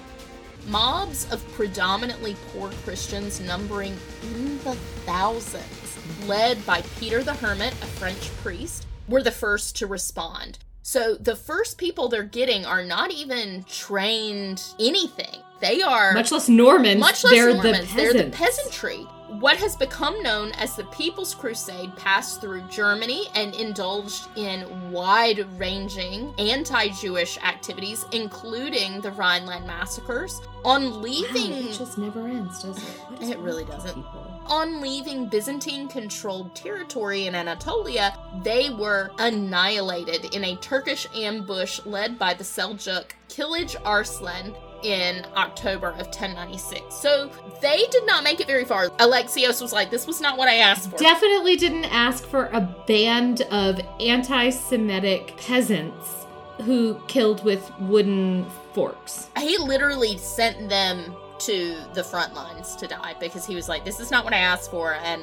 [0.67, 4.75] Mobs of predominantly poor Christians numbering in the
[5.05, 10.59] thousands, led by Peter the Hermit, a French priest, were the first to respond.
[10.83, 15.41] So the first people they're getting are not even trained anything.
[15.61, 17.01] They are Much less Normans.
[17.01, 17.91] much less they're Normans.
[17.91, 19.07] the They're the peasantry.
[19.41, 25.47] What has become known as the People's Crusade passed through Germany and indulged in wide
[25.59, 30.41] ranging anti Jewish activities, including the Rhineland massacres.
[30.65, 31.53] On Wow, leaving.
[31.53, 33.01] it just never ends, does it?
[33.31, 33.95] It really doesn't.
[33.95, 34.43] people?
[34.47, 42.19] On leaving Byzantine controlled territory in Anatolia, they were annihilated in a Turkish ambush led
[42.19, 46.95] by the Seljuk Kilij Arslan in October of 1096.
[46.95, 48.91] So they did not make it very far.
[48.91, 50.99] Alexios was like, This was not what I asked for.
[50.99, 56.27] Definitely didn't ask for a band of anti Semitic peasants
[56.63, 59.29] who killed with wooden forks.
[59.39, 64.01] he literally sent them to the front lines to die because he was like, This
[64.01, 65.23] is not what I asked for, and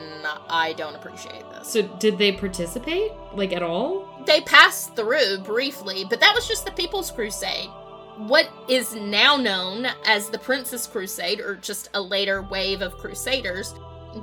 [0.50, 1.68] I don't appreciate this.
[1.68, 3.12] So, did they participate?
[3.34, 4.08] Like, at all?
[4.26, 7.70] they passed through briefly, but that was just the People's Crusade.
[8.28, 13.74] What is now known as the Princes' Crusade, or just a later wave of crusaders,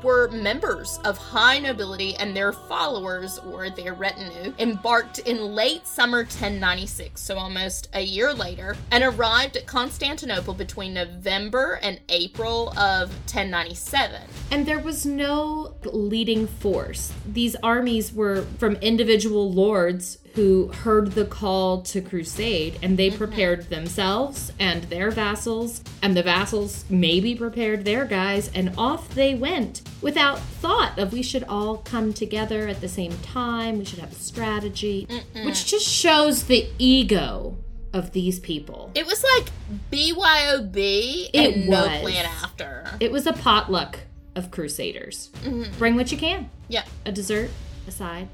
[0.04, 6.18] were members of high nobility and their followers or their retinue embarked in late summer
[6.18, 13.08] 1096, so almost a year later, and arrived at Constantinople between November and April of
[13.26, 14.20] 1097.
[14.52, 17.12] And there was no leading force.
[17.26, 23.18] These armies were from individual lords who heard the call to crusade and they mm-hmm.
[23.18, 29.34] prepared themselves and their vassals, and the vassals maybe prepared their guys, and off they
[29.34, 33.98] went without thought of we should all come together at the same time, we should
[33.98, 35.08] have a strategy,
[35.44, 37.56] which just shows the ego
[37.92, 38.92] of these people.
[38.94, 39.50] It was like
[39.90, 42.00] BYOB It and no was.
[42.00, 42.84] plan after.
[43.00, 43.98] It was a potluck
[44.36, 45.30] of crusaders.
[45.42, 45.76] Mm-hmm.
[45.80, 46.84] Bring what you can Yeah.
[47.04, 47.50] a dessert,
[47.88, 48.28] a side,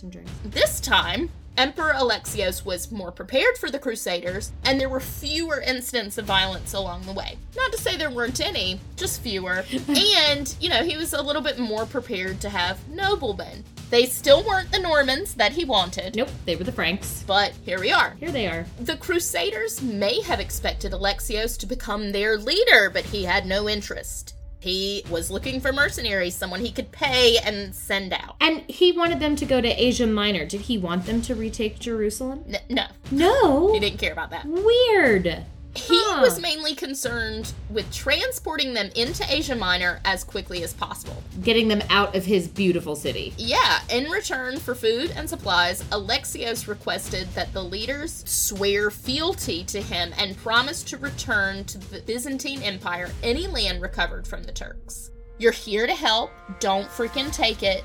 [0.00, 0.32] some drinks.
[0.44, 6.16] This time, Emperor Alexios was more prepared for the Crusaders, and there were fewer incidents
[6.16, 7.36] of violence along the way.
[7.54, 9.64] Not to say there weren't any, just fewer.
[9.88, 13.62] and, you know, he was a little bit more prepared to have noblemen.
[13.90, 17.24] They still weren't the Normans that he wanted, Nope, they were the Franks.
[17.26, 18.16] but here we are.
[18.18, 18.64] Here they are.
[18.78, 24.34] The Crusaders may have expected Alexios to become their leader, but he had no interest.
[24.60, 28.36] He was looking for mercenaries, someone he could pay and send out.
[28.40, 30.44] And he wanted them to go to Asia Minor.
[30.44, 32.44] Did he want them to retake Jerusalem?
[32.46, 33.72] N- no, No.
[33.72, 34.44] he didn't care about that.
[34.46, 35.44] Weird.
[35.74, 36.20] He Huh.
[36.22, 41.22] was mainly concerned with transporting them into Asia Minor as quickly as possible.
[41.42, 43.32] Getting them out of his beautiful city.
[43.36, 49.80] Yeah, in return for food and supplies, Alexios requested that the leaders swear fealty to
[49.80, 55.10] him and promise to return to the Byzantine Empire any land recovered from the Turks.
[55.38, 56.32] You're here to help.
[56.58, 57.82] Don't freaking take it.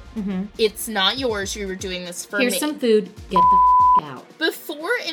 [0.57, 1.55] It's not yours.
[1.55, 2.41] You were doing this for Mm-hmm.
[2.49, 3.05] Here's some food.
[3.29, 3.59] Get the
[3.99, 4.25] f- out.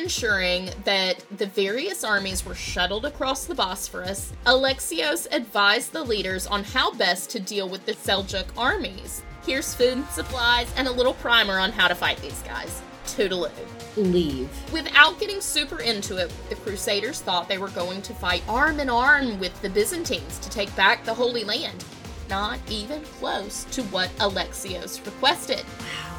[0.03, 6.65] Ensuring that the various armies were shuttled across the Bosphorus, Alexios advised the leaders on
[6.65, 9.23] how best to deal with the Seljuk armies.
[9.45, 12.81] Here's food, supplies, and a little primer on how to fight these guys.
[13.05, 13.49] Toodaloo.
[13.95, 14.49] Leave.
[14.73, 18.89] Without getting super into it, the Crusaders thought they were going to fight arm in
[18.89, 21.85] arm with the Byzantines to take back the Holy Land.
[22.29, 25.63] Not even close to what Alexios requested.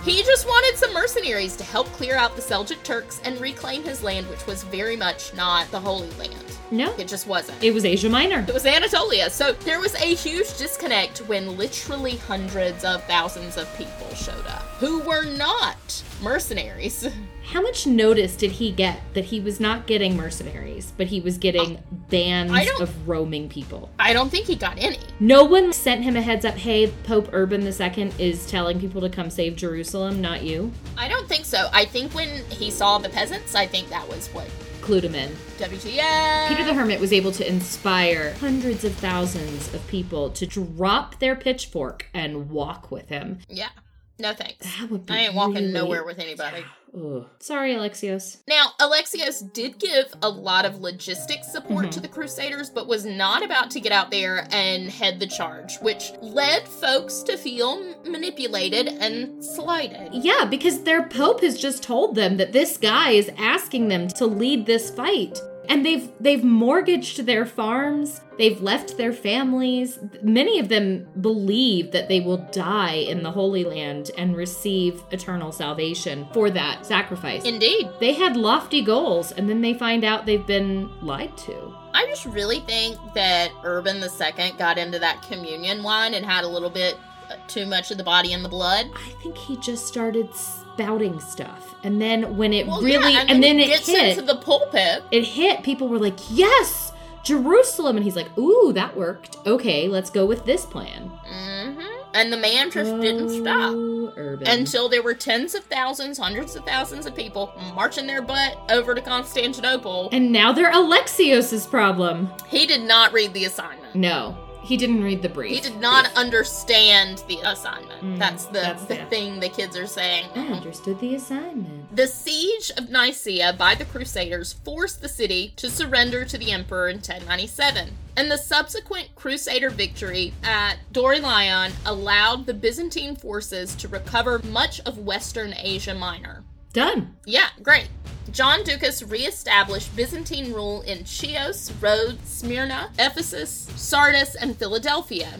[0.05, 4.03] He just wanted some mercenaries to help clear out the Seljuk Turks and reclaim his
[4.03, 6.45] land, which was very much not the Holy Land.
[6.71, 6.93] No.
[6.99, 7.64] It just wasn't.
[7.64, 8.45] It was Asia Minor.
[8.47, 9.31] It was Anatolia.
[9.31, 14.62] So there was a huge disconnect when literally hundreds of thousands of people showed up
[14.79, 17.09] who were not mercenaries.
[17.55, 21.38] How much notice did he get that he was not getting mercenaries, but he was
[21.38, 23.90] getting oh, bands of roaming people?
[23.97, 24.99] I don't think he got any.
[25.21, 29.09] No one sent him a heads up, hey, Pope Urban II is telling people to
[29.09, 30.73] come save Jerusalem, not you.
[30.99, 31.69] I don't think so.
[31.73, 35.31] I think when he saw the peasants, I think that was what Clued him in.
[35.59, 36.49] WTF.
[36.49, 41.37] Peter the Hermit was able to inspire hundreds of thousands of people to drop their
[41.37, 43.38] pitchfork and walk with him.
[43.49, 43.69] Yeah.
[44.18, 44.64] No thanks.
[44.79, 46.64] That would be I ain't walking really- nowhere with anybody.
[46.96, 47.27] Ugh.
[47.40, 48.37] Sorry, Alexios.
[48.46, 51.90] Now, Alexios did give a lot of logistics support Mm-hmm.
[51.90, 55.79] to the Crusaders, but was not about to get out there and head the charge,
[55.81, 60.11] which led folks to feel manipulated and slighted.
[60.14, 64.27] Yeah, because their pope has just told them that this guy is asking them to
[64.27, 65.40] lead this fight.
[65.68, 69.98] And they've they've mortgaged their farms, they've left their families.
[70.22, 75.53] Many of them believe that they will die in the Holy Land and receive eternal
[75.53, 77.44] salvation for that sacrifice.
[77.44, 77.88] Indeed.
[78.00, 81.74] they had lofty goals and then they find out they've been lied to.
[81.94, 86.48] I just really think that Urban II got into that communion wine and had a
[86.48, 86.96] little bit
[87.31, 88.90] uh, too much of the body and the blood.
[88.94, 90.29] I think he just started
[90.75, 91.75] spouting stuff.
[91.85, 94.37] And then when it Well, really yeah, and, then, he it gets hit into the
[94.41, 95.03] pulpit.
[95.11, 97.97] it hit, people were like, yes, Jerusalem.
[97.97, 99.37] And he's like, ooh, that worked.
[99.47, 101.09] Okay, let's go with this plan.
[101.27, 101.81] hmm
[102.15, 103.73] And the man just didn't stop.
[103.75, 104.47] Oh, Urban.
[104.49, 108.95] Until there were tens of thousands, hundreds of thousands of people marching their butt over
[108.95, 110.09] to Constantinople.
[110.13, 112.31] and now they're Alexios's problem.
[112.49, 113.95] He did not read the assignment.
[113.95, 115.53] No, he didn't read the brief.
[115.53, 118.03] He did not understand the assignment.
[118.03, 120.27] Mm, that's the, that's the thing the kids are saying.
[120.35, 121.94] I understood the assignment.
[121.94, 126.88] The siege of Nicaea by the Crusaders forced the city to surrender to the emperor
[126.88, 127.90] in 1097.
[128.16, 134.98] And the subsequent Crusader victory at Dorylion allowed the Byzantine forces to recover much of
[134.98, 136.42] Western Asia Minor.
[136.72, 137.16] Done.
[137.24, 137.88] Yeah, great.
[138.31, 145.39] John Ducas reestablished Byzantine rule in Chios, Rhodes, Smyrna, Ephesus, Sardis, and Philadelphia.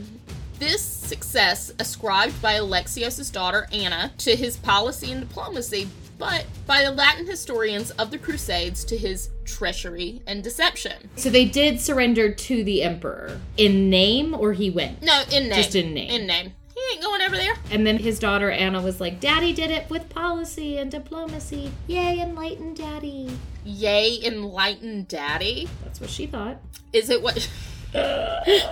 [0.59, 6.93] This success ascribed by Alexios' daughter Anna to his policy and diplomacy, but by the
[6.93, 11.11] Latin historians of the Crusades to his treachery and deception.
[11.17, 15.03] So they did surrender to the emperor in name, or he went.
[15.03, 15.55] No, in name.
[15.55, 16.11] Just in name.
[16.11, 16.53] In name.
[16.93, 17.55] Ain't going over there.
[17.71, 21.73] And then his daughter Anna was like, "Daddy did it with policy and diplomacy.
[21.87, 23.31] Yay, enlightened Daddy."
[23.65, 25.69] Yay, enlightened daddy.
[25.83, 26.59] That's what she thought.
[26.93, 27.49] Is it what?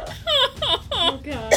[0.95, 1.53] Oh god.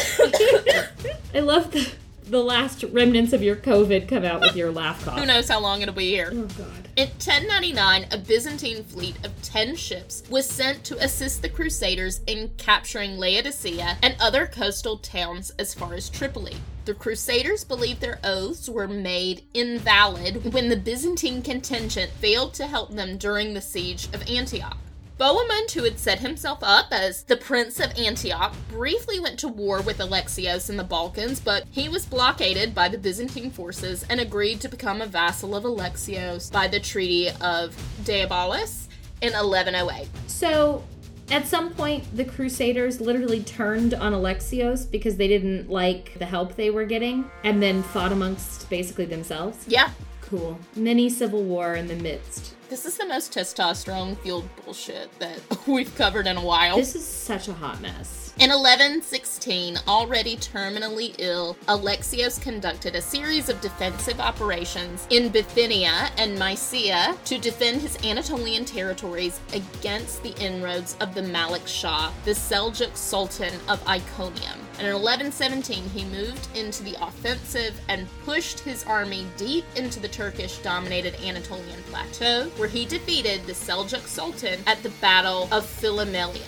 [1.33, 1.91] I love the
[2.23, 5.19] the last remnants of your COVID come out with your laugh cough.
[5.19, 6.29] Who knows how long it'll be here?
[6.31, 6.84] Oh God.
[6.97, 12.51] In 1099, a Byzantine fleet of 10 ships was sent to assist the Crusaders in
[12.57, 16.55] capturing Laodicea and other coastal towns as far as Tripoli.
[16.85, 22.91] The Crusaders believed their oaths were made invalid when the Byzantine contingent failed to help
[22.91, 24.77] them during the siege of Antioch.
[25.17, 29.81] Bohemond, who had set himself up as the Prince of Antioch, briefly went to war
[29.81, 34.59] with Alexios in the Balkans, but he was blockaded by the Byzantine forces and agreed
[34.59, 38.87] to become a vassal of Alexios by the Treaty of Diabolis
[39.21, 40.09] in 1108.
[40.27, 40.83] So,
[41.31, 46.55] at some point, the Crusaders literally turned on Alexios because they didn't like the help
[46.55, 49.65] they were getting and then fought amongst basically themselves.
[49.65, 49.91] Yeah,
[50.25, 50.57] Cool.
[50.75, 52.54] Mini civil war in the midst.
[52.69, 56.77] This is the most testosterone fueled bullshit that we've covered in a while.
[56.77, 58.24] This is such a hot mess.
[58.37, 66.37] In 1116, already terminally ill, Alexios conducted a series of defensive operations in Bithynia and
[66.37, 72.97] Mysia to defend his Anatolian territories against the inroads of the Malik Shah, the Seljuk
[72.97, 74.59] Sultan of Iconium.
[74.79, 80.09] And in 1117, he moved into the offensive and pushed his army deep into the
[80.09, 86.41] Turkish dominated Anatolian plateau, where he defeated the Seljuk Sultan at the Battle of Philomelion.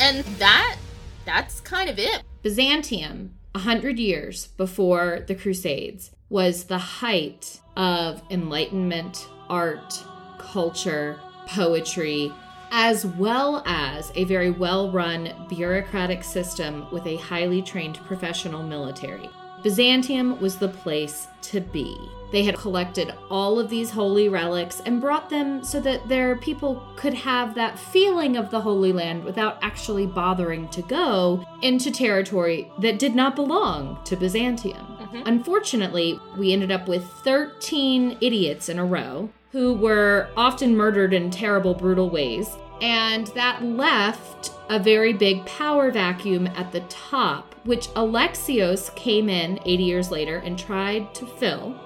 [0.00, 0.76] And that
[1.24, 2.22] that's kind of it.
[2.42, 10.02] Byzantium, a hundred years before the Crusades, was the height of enlightenment, art,
[10.38, 12.32] culture, poetry,
[12.70, 19.28] as well as a very well run bureaucratic system with a highly trained professional military.
[19.62, 21.96] Byzantium was the place to be.
[22.34, 26.82] They had collected all of these holy relics and brought them so that their people
[26.96, 32.72] could have that feeling of the Holy Land without actually bothering to go into territory
[32.80, 34.84] that did not belong to Byzantium.
[34.84, 35.22] Mm-hmm.
[35.26, 41.30] Unfortunately, we ended up with 13 idiots in a row who were often murdered in
[41.30, 42.48] terrible, brutal ways.
[42.82, 49.60] And that left a very big power vacuum at the top, which Alexios came in
[49.64, 51.78] 80 years later and tried to fill.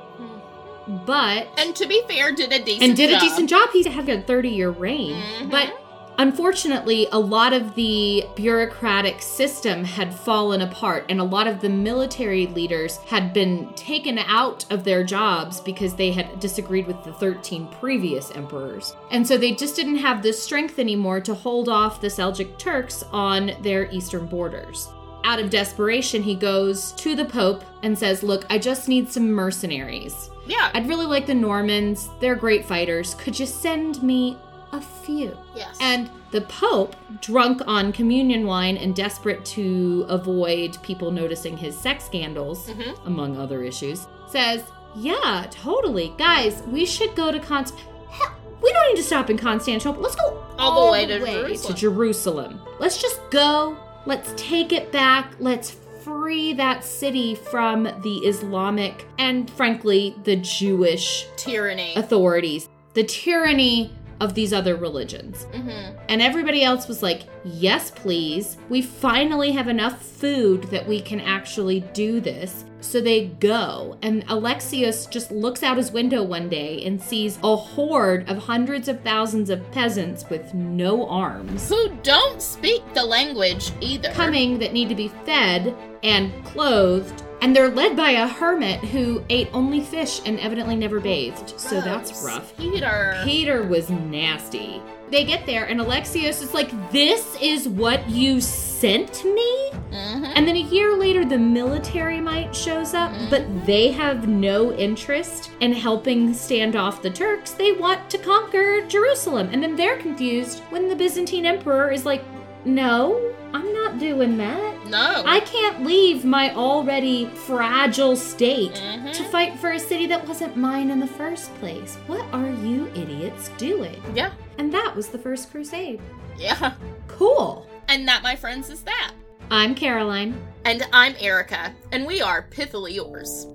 [0.88, 3.22] But And to be fair, did a decent and did job.
[3.22, 3.68] a decent job.
[3.72, 5.16] He had a 30 year reign.
[5.42, 5.50] Mhm.
[5.50, 5.72] But
[6.18, 11.68] unfortunately, a lot of the bureaucratic system had fallen apart, and a lot of the
[11.68, 17.12] military leaders had been taken out of their jobs because they had disagreed with the
[17.12, 18.94] 13 previous emperors.
[19.10, 23.04] And so they just didn't have the strength anymore to hold off the Seljuk Turks
[23.12, 24.88] on their eastern borders.
[25.24, 29.30] Out of desperation, he goes to the Pope and says, Look, I just need some
[29.30, 30.30] mercenaries.
[30.48, 30.70] Yeah.
[30.74, 32.08] I'd really like the Normans.
[32.20, 33.14] They're great fighters.
[33.14, 34.36] Could you send me
[34.72, 35.36] a few?
[35.54, 35.76] yes.
[35.80, 42.04] And the Pope, drunk on communion wine and desperate to avoid people noticing his sex
[42.04, 43.06] scandals, Mhm.
[43.06, 44.62] among other issues, says,
[44.96, 46.12] Yeah, totally.
[46.18, 47.74] Guys, we should go to Const.
[48.10, 48.30] Hell,
[48.62, 50.02] we don't need to stop in Constantinople.
[50.02, 51.74] Let's go All the way to Jerusalem.
[51.74, 52.60] to Jerusalem.
[52.80, 53.76] Let's just go.
[54.06, 55.34] Let's take it back.
[55.38, 55.76] Let's
[56.08, 61.92] free that city from the Islamic and, frankly, the Jewish tyranny.
[61.96, 65.44] authorities, the tyranny of these other religions.
[65.52, 68.56] hmm And everybody else was like, yes, please.
[68.68, 72.64] We finally have enough food that we can actually do this.
[72.80, 73.98] So they go.
[74.02, 78.88] And Alexios just looks out his window one day and sees a horde of hundreds
[78.88, 84.10] of thousands of peasants with no arms Who don't speak the language either.
[84.12, 87.22] coming that need to be fed and clothed.
[87.40, 91.58] And they're led by a hermit who ate only fish and evidently never bathed.
[91.58, 92.56] So that's rough.
[92.56, 93.20] Peter.
[93.24, 94.82] Peter was nasty.
[95.10, 98.40] They get there, and Alexios is like, This is what you
[98.80, 99.70] sent me?
[99.90, 100.32] Mhm.
[100.36, 105.50] And then a year later, the military might shows up, but they have no interest
[105.60, 107.52] in helping stand off the Turks.
[107.52, 109.48] They want to conquer Jerusalem.
[109.52, 112.22] And then they're confused when the Byzantine emperor is like,
[112.64, 113.18] No,
[113.54, 114.86] I'm not doing that.
[114.88, 115.22] No.
[115.24, 119.12] I can't leave my already fragile state Mhm.
[119.14, 121.96] to fight for a city that wasn't mine in the first place.
[122.08, 124.02] What are you idiots doing?
[124.14, 124.30] yeah.
[124.58, 126.00] And that was the first crusade.
[126.36, 126.72] Yeah.
[127.06, 127.64] Cool.
[127.88, 129.12] And that, my friends, is that.
[129.50, 130.38] I'm Caroline.
[130.64, 133.46] And I'm Erica, and we are Pithily Yours.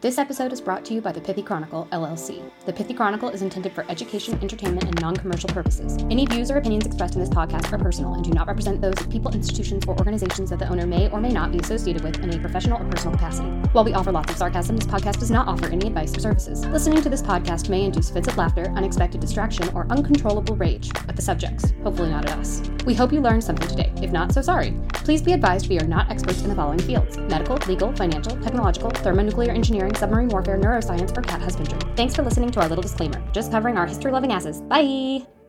[0.00, 2.42] This episode is brought to you by the Pithy Chronicle, LLC.
[2.64, 5.98] The Pithy Chronicle is intended for education, entertainment, and non commercial purposes.
[6.04, 8.98] Any views or opinions expressed in this podcast are personal and do not represent those
[8.98, 12.18] of people, institutions, or organizations that the owner may or may not be associated with
[12.20, 13.50] in a professional or personal capacity.
[13.72, 16.64] While we offer lots of sarcasm, this podcast does not offer any advice or services.
[16.68, 21.16] Listening to this podcast may induce fits of laughter, unexpected distraction, or uncontrollable rage at
[21.16, 22.62] the subjects, hopefully not at us.
[22.86, 23.92] We hope you learned something today.
[24.00, 24.74] If not, so sorry.
[24.94, 28.90] Please be advised we are not experts in the following fields medical, legal, financial, technological,
[28.90, 31.78] thermonuclear engineering, submarine warfare, neuroscience, or cat husbandry.
[31.96, 33.22] Thanks for listening to our little disclaimer.
[33.32, 34.60] Just covering our history loving asses.
[34.62, 35.39] Bye!